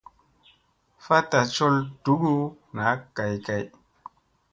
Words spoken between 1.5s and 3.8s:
col dugu na kay kay.